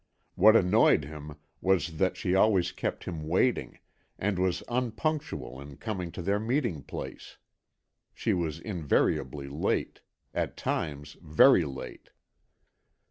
[0.33, 3.77] What annoyed him was that she always kept him waiting,
[4.17, 7.37] and was unpunctual in coming to their meeting place;
[8.11, 10.01] she was invariably late,
[10.33, 12.09] at times very late.